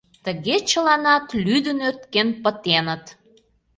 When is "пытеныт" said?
2.43-3.03